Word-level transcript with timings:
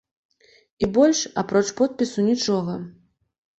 І 0.87 0.89
больш, 0.95 1.19
апроч 1.43 1.63
подпісу, 1.83 2.27
нічога. 2.33 2.81